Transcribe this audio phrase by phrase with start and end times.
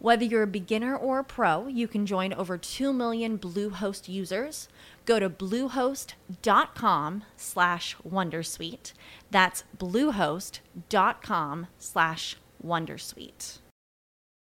[0.00, 4.68] Whether you're a beginner or a pro, you can join over 2 million Bluehost users.
[5.04, 8.92] Go to bluehost.com slash wondersuite.
[9.32, 13.58] That's bluehost.com slash wondersuite.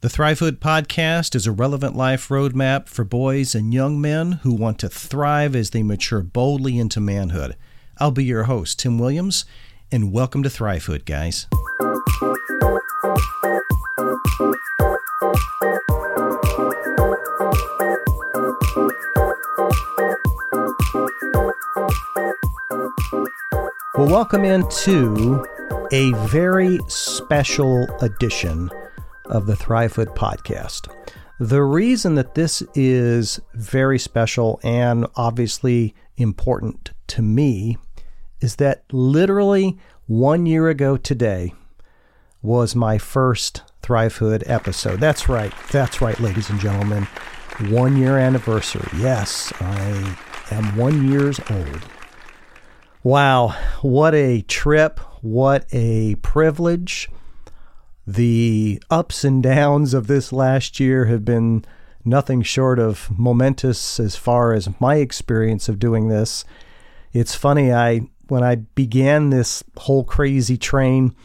[0.00, 4.78] The Thrivehood podcast is a relevant life roadmap for boys and young men who want
[4.80, 7.56] to thrive as they mature boldly into manhood.
[7.98, 9.44] I'll be your host, Tim Williams,
[9.90, 11.46] and welcome to Thrivehood, guys.
[24.02, 25.46] Well, welcome into
[25.92, 28.68] a very special edition
[29.26, 30.92] of the Thrivehood podcast.
[31.38, 37.78] The reason that this is very special and obviously important to me
[38.40, 41.54] is that literally one year ago today
[42.42, 44.98] was my first Thrivehood episode.
[44.98, 45.52] That's right.
[45.70, 47.06] That's right, ladies and gentlemen.
[47.68, 48.88] One year anniversary.
[48.98, 50.16] Yes, I
[50.50, 51.86] am one years old.
[53.04, 53.48] Wow,
[53.80, 57.08] what a trip, what a privilege.
[58.06, 61.64] The ups and downs of this last year have been
[62.04, 66.44] nothing short of momentous as far as my experience of doing this.
[67.12, 71.16] It's funny, I when I began this whole crazy train,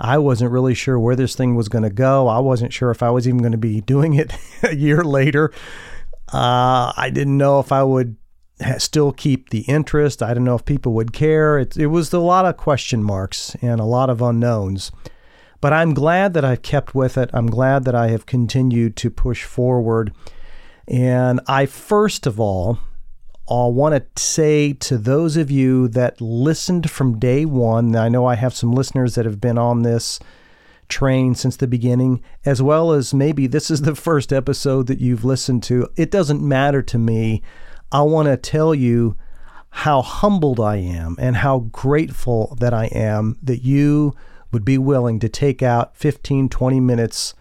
[0.00, 2.26] I wasn't really sure where this thing was going to go.
[2.26, 5.52] I wasn't sure if I was even going to be doing it a year later.
[6.32, 8.16] Uh, I didn't know if I would
[8.78, 10.22] still keep the interest.
[10.22, 11.58] I don't know if people would care.
[11.58, 14.90] It, it was a lot of question marks and a lot of unknowns.
[15.60, 17.30] But I'm glad that I've kept with it.
[17.32, 20.12] I'm glad that I have continued to push forward.
[20.86, 22.78] And I, first of all,
[23.50, 28.26] I want to say to those of you that listened from day one, I know
[28.26, 30.20] I have some listeners that have been on this
[30.88, 35.24] train since the beginning, as well as maybe this is the first episode that you've
[35.24, 35.88] listened to.
[35.96, 37.42] It doesn't matter to me.
[37.90, 39.16] I want to tell you
[39.70, 44.14] how humbled I am and how grateful that I am that you
[44.52, 47.34] would be willing to take out 15, 20 minutes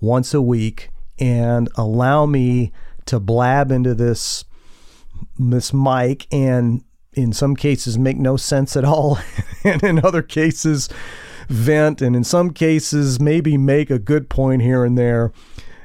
[0.00, 2.72] once a week and allow me
[3.06, 4.44] to blab into this
[5.38, 6.82] this mic and
[7.12, 9.18] in some cases make no sense at all
[9.64, 10.88] and in other cases
[11.48, 15.32] vent and in some cases maybe make a good point here and there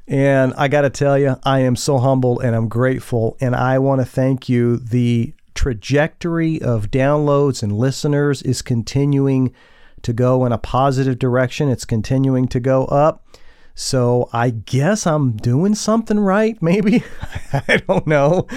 [0.07, 3.37] and I got to tell you, I am so humbled and I'm grateful.
[3.41, 4.77] And I want to thank you.
[4.77, 9.53] The trajectory of downloads and listeners is continuing
[10.03, 13.25] to go in a positive direction, it's continuing to go up.
[13.73, 17.03] So I guess I'm doing something right, maybe.
[17.53, 18.47] I don't know.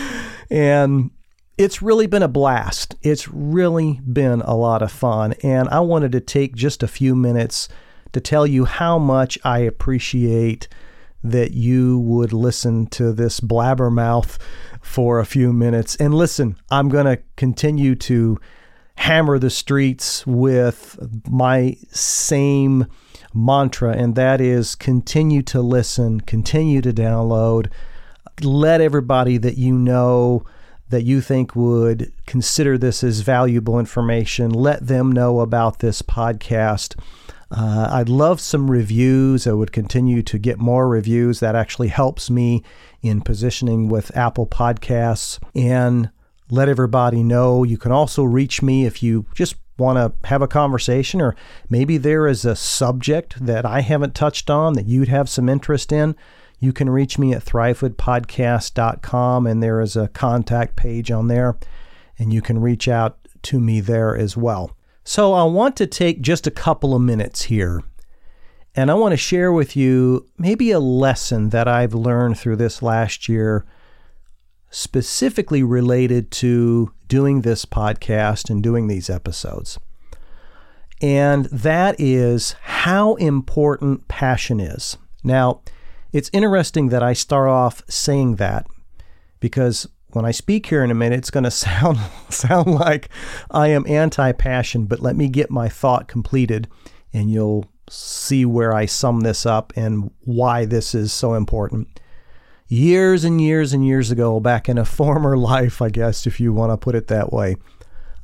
[0.51, 1.11] And
[1.57, 2.95] it's really been a blast.
[3.03, 5.35] It's really been a lot of fun.
[5.43, 7.69] And I wanted to take just a few minutes
[8.13, 10.69] to tell you how much I appreciate
[11.23, 14.39] that you would listen to this blabbermouth
[14.81, 15.97] for a few minutes.
[15.97, 18.39] And listen, I'm going to continue to
[18.97, 20.99] hammer the streets with
[21.29, 22.87] my same
[23.35, 27.71] mantra, and that is continue to listen, continue to download,
[28.43, 30.45] let everybody that you know
[30.91, 36.99] that you think would consider this as valuable information, let them know about this podcast.
[37.51, 39.47] Uh, I'd love some reviews.
[39.47, 41.41] I would continue to get more reviews.
[41.41, 42.63] That actually helps me
[43.01, 46.11] in positioning with Apple Podcasts and
[46.51, 47.65] let everybody know.
[47.65, 51.37] You can also reach me if you just want to have a conversation, or
[51.71, 55.93] maybe there is a subject that I haven't touched on that you'd have some interest
[55.93, 56.17] in.
[56.59, 61.57] You can reach me at thrivehoodpodcast.com, and there is a contact page on there,
[62.19, 64.73] and you can reach out to me there as well.
[65.09, 67.83] So I want to take just a couple of minutes here
[68.75, 72.83] and I want to share with you maybe a lesson that I've learned through this
[72.83, 73.65] last year,
[74.69, 79.79] specifically related to doing this podcast and doing these episodes.
[81.01, 84.99] And that is how important passion is.
[85.25, 85.63] Now,
[86.13, 88.67] it's interesting that I start off saying that
[89.41, 93.09] because when I speak here in a minute, it's going to sound sound like
[93.51, 96.69] I am anti-passion, but let me get my thought completed
[97.13, 102.01] and you'll see where I sum this up and why this is so important.
[102.67, 106.53] Years and years and years ago, back in a former life, I guess, if you
[106.53, 107.57] want to put it that way,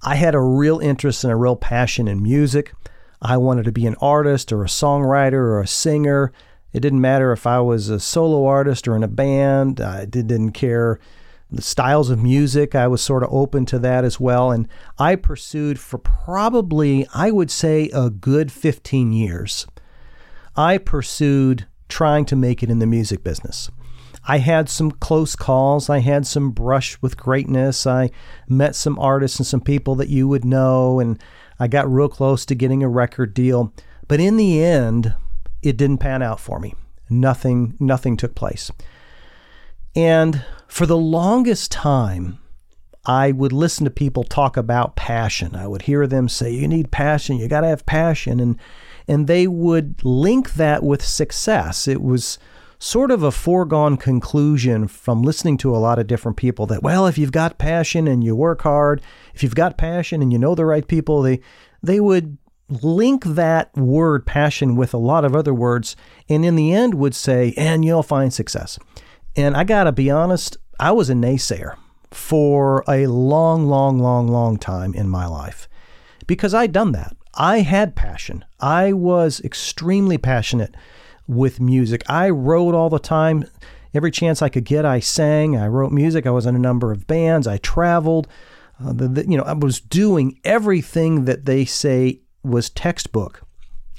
[0.03, 2.75] I had a real interest and a real passion in music.
[3.23, 6.31] I wanted to be an artist or a songwriter or a singer.
[6.75, 9.81] It didn't matter if I was a solo artist or in a band.
[9.81, 11.01] I didn't care
[11.57, 12.75] the styles of music.
[12.75, 14.51] I was sort of open to that as well.
[14.51, 14.69] And
[14.99, 19.67] I pursued for probably, I would say, a good 15 years.
[20.57, 23.71] I pursued trying to make it in the music business.
[24.27, 25.91] I had some close calls.
[25.91, 27.87] I had some brush with greatness.
[27.87, 28.11] I
[28.49, 31.23] met some artists and some people that you would know, and
[31.59, 33.73] I got real close to getting a record deal.
[34.09, 35.15] But in the end,
[35.63, 36.75] it didn't pan out for me.
[37.11, 38.71] Nothing, nothing took place.
[39.97, 42.39] And for the longest time,
[43.07, 45.55] I would listen to people talk about passion.
[45.55, 47.37] I would hear them say, "You need passion.
[47.37, 48.59] You got to have passion," and
[49.07, 51.87] and they would link that with success.
[51.87, 52.39] It was
[52.79, 57.07] sort of a foregone conclusion from listening to a lot of different people that well,
[57.07, 59.03] if you've got passion and you work hard,
[59.35, 61.41] if you've got passion and you know the right people, they
[61.83, 62.39] they would
[62.83, 65.95] link that word passion with a lot of other words,
[66.29, 68.79] and in the end would say, "And you'll find success."
[69.37, 71.77] And I got to be honest, I was a naysayer
[72.11, 75.69] for a long, long, long, long time in my life
[76.27, 77.17] because I'd done that.
[77.35, 78.45] I had passion.
[78.61, 80.75] I was extremely passionate
[81.27, 82.03] with music.
[82.09, 83.45] I wrote all the time.
[83.93, 85.57] Every chance I could get, I sang.
[85.57, 86.27] I wrote music.
[86.27, 87.47] I was in a number of bands.
[87.47, 88.29] I traveled.
[88.81, 93.43] Uh, the, the, you know, I was doing everything that they say was textbook.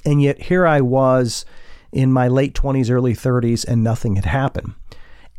[0.04, 1.44] And yet here I was
[1.92, 4.74] in my late 20s, early 30s, and nothing had happened.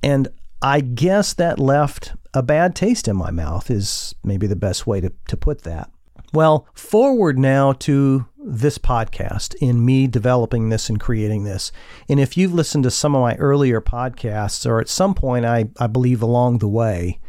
[0.02, 0.28] And
[0.62, 5.02] I guess that left a bad taste in my mouth, is maybe the best way
[5.02, 5.90] to, to put that.
[6.34, 11.72] Well, forward now to this podcast in me developing this and creating this.
[12.10, 15.70] And if you've listened to some of my earlier podcasts, or at some point, I,
[15.80, 17.20] I believe along the way,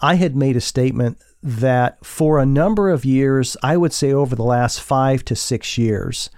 [0.00, 4.34] I had made a statement that for a number of years, I would say over
[4.34, 6.30] the last five to six years,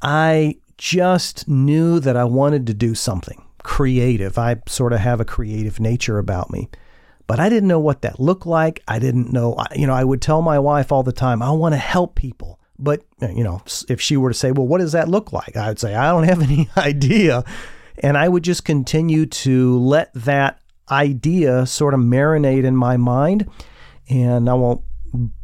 [0.00, 4.38] I just knew that I wanted to do something creative.
[4.38, 6.68] I sort of have a creative nature about me.
[7.26, 8.82] But I didn't know what that looked like.
[8.88, 11.74] I didn't know, you know, I would tell my wife all the time, I want
[11.74, 12.58] to help people.
[12.76, 15.56] But, you know, if she were to say, well, what does that look like?
[15.56, 17.44] I would say, I don't have any idea.
[18.02, 20.60] And I would just continue to let that
[20.90, 23.48] idea sort of marinate in my mind.
[24.08, 24.82] And I won't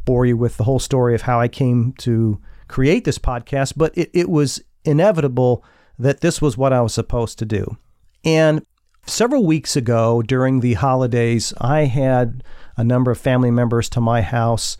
[0.03, 3.97] bore you with the whole story of how I came to create this podcast, but
[3.97, 5.63] it, it was inevitable
[5.99, 7.77] that this was what I was supposed to do.
[8.23, 8.65] And
[9.05, 12.43] several weeks ago during the holidays, I had
[12.75, 14.77] a number of family members to my house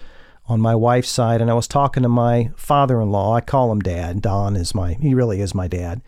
[0.47, 3.35] on my wife's side, and I was talking to my father in law.
[3.35, 4.21] I call him dad.
[4.21, 6.01] Don is my, he really is my dad.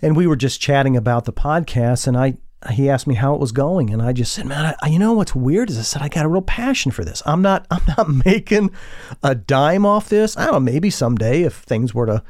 [0.00, 2.36] And we were just chatting about the podcast, and I,
[2.70, 5.12] he asked me how it was going, and I just said, "Man, I, you know
[5.12, 7.22] what's weird is I said I got a real passion for this.
[7.26, 8.70] I'm not, I'm not making
[9.22, 10.36] a dime off this.
[10.36, 12.22] I don't know, maybe someday if things were to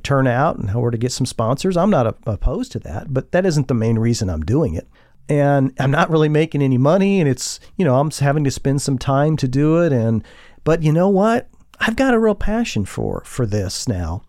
[0.00, 1.76] turn out and how we're to get some sponsors.
[1.76, 4.88] I'm not opposed to that, but that isn't the main reason I'm doing it.
[5.28, 8.82] And I'm not really making any money, and it's you know I'm having to spend
[8.82, 9.92] some time to do it.
[9.92, 10.24] And
[10.64, 11.48] but you know what?
[11.78, 14.22] I've got a real passion for for this now.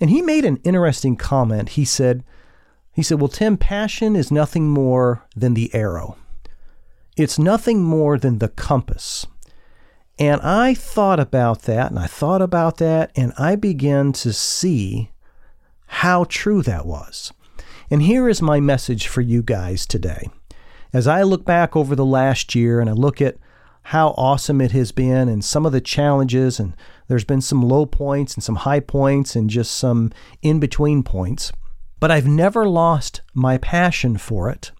[0.00, 1.70] And he made an interesting comment.
[1.70, 2.24] He said,
[2.92, 6.16] he said, well, Tim, passion is nothing more than the arrow.
[7.16, 9.26] It's nothing more than the compass.
[10.18, 15.10] And I thought about that and I thought about that and I began to see
[15.86, 17.32] how true that was.
[17.90, 20.30] And here is my message for you guys today.
[20.92, 23.36] As I look back over the last year and I look at
[23.88, 26.74] how awesome it has been and some of the challenges, and
[27.08, 31.52] there's been some low points and some high points and just some in between points,
[32.00, 34.70] but I've never lost my passion for it.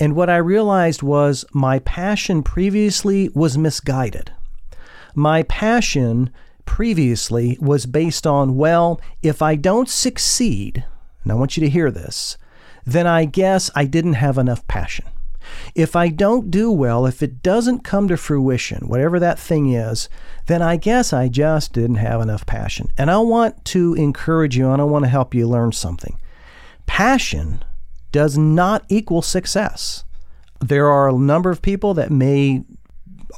[0.00, 4.32] And what I realized was my passion previously was misguided
[5.18, 6.30] my passion
[6.64, 10.84] previously was based on, well, if I don't succeed,
[11.22, 12.38] and I want you to hear this,
[12.86, 15.06] then I guess I didn't have enough passion.
[15.74, 20.08] If I don't do well, if it doesn't come to fruition, whatever that thing is,
[20.46, 22.90] then I guess I just didn't have enough passion.
[22.96, 26.18] And I want to encourage you and I want to help you learn something.
[26.86, 27.64] Passion
[28.12, 30.04] does not equal success.
[30.60, 32.64] There are a number of people that may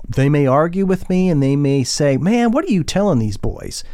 [0.08, 3.36] they may argue with me and they may say, Man, what are you telling these
[3.36, 3.84] boys?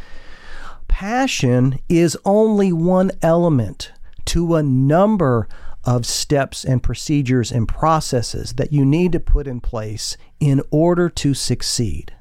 [0.87, 3.91] Passion is only one element
[4.25, 5.47] to a number
[5.83, 11.09] of steps and procedures and processes that you need to put in place in order
[11.09, 12.13] to succeed.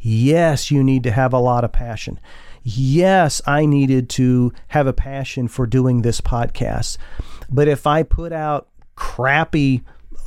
[0.00, 2.18] Yes, you need to have a lot of passion.
[2.62, 6.98] Yes, I needed to have a passion for doing this podcast.
[7.50, 9.82] But if I put out crappy,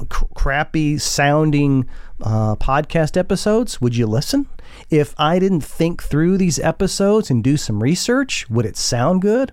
[0.10, 1.88] cr- crappy sounding
[2.22, 4.48] uh, podcast episodes, would you listen?
[4.90, 9.52] If I didn't think through these episodes and do some research, would it sound good?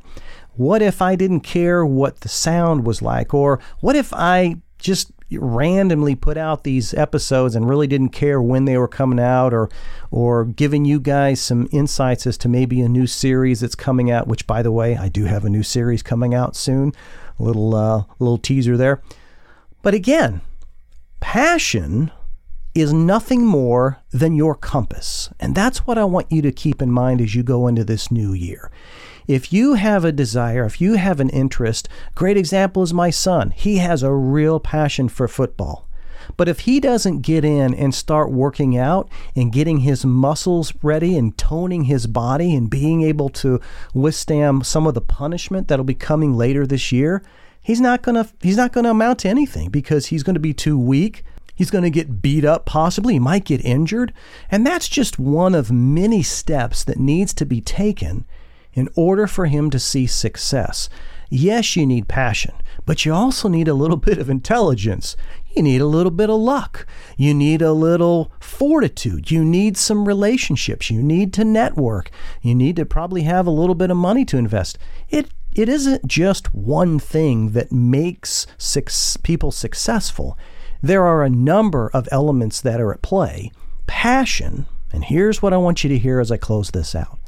[0.57, 3.33] What if I didn't care what the sound was like?
[3.33, 8.65] Or what if I just randomly put out these episodes and really didn't care when
[8.65, 9.69] they were coming out or
[10.11, 14.27] or giving you guys some insights as to maybe a new series that's coming out
[14.27, 16.93] which by the way I do have a new series coming out soon
[17.39, 19.03] a little uh, little teaser there
[19.83, 20.41] but again
[21.21, 22.11] passion
[22.75, 26.91] is nothing more than your compass and that's what I want you to keep in
[26.91, 28.71] mind as you go into this new year
[29.31, 33.51] if you have a desire, if you have an interest, great example is my son.
[33.51, 35.87] He has a real passion for football.
[36.37, 41.17] But if he doesn't get in and start working out and getting his muscles ready
[41.17, 43.61] and toning his body and being able to
[43.95, 47.23] withstand some of the punishment that'll be coming later this year,
[47.61, 50.55] he's not going to he's not to amount to anything because he's going to be
[50.55, 51.25] too weak.
[51.55, 54.15] He's going to get beat up possibly, he might get injured,
[54.51, 58.25] and that's just one of many steps that needs to be taken
[58.73, 60.89] in order for him to see success.
[61.29, 62.55] Yes, you need passion,
[62.87, 65.17] but you also need a little bit of intelligence.
[65.55, 66.87] You need a little bit of luck.
[67.17, 69.31] You need a little fortitude.
[69.31, 70.91] You need some relationships.
[70.91, 72.11] You need to network.
[72.41, 74.79] You need to probably have a little bit of money to invest.
[75.09, 78.47] It it isn't just one thing that makes
[79.23, 80.39] people successful.
[80.83, 83.53] There are a number of elements that are at play.
[83.87, 87.19] Passion, and here's what I want you to hear as I close this out.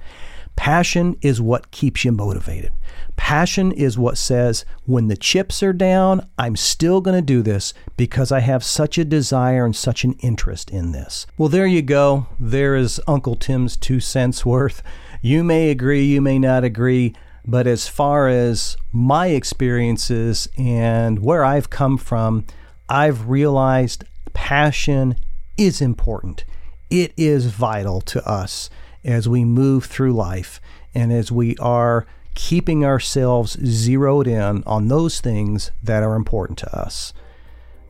[0.54, 2.72] Passion is what keeps you motivated.
[3.16, 7.72] Passion is what says, when the chips are down, I'm still going to do this
[7.96, 11.26] because I have such a desire and such an interest in this.
[11.38, 12.26] Well, there you go.
[12.38, 14.82] There is Uncle Tim's two cents worth.
[15.22, 17.14] You may agree, you may not agree,
[17.46, 22.46] but as far as my experiences and where I've come from,
[22.88, 25.16] I've realized passion
[25.56, 26.44] is important.
[26.90, 28.70] It is vital to us
[29.04, 30.60] as we move through life
[30.94, 36.78] and as we are keeping ourselves zeroed in on those things that are important to
[36.78, 37.12] us.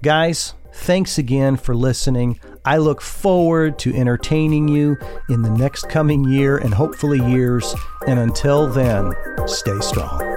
[0.02, 2.40] Guys, thanks again for listening.
[2.64, 4.96] I look forward to entertaining you
[5.28, 7.74] in the next coming year and hopefully years.
[8.06, 9.12] And until then,
[9.46, 10.31] stay strong.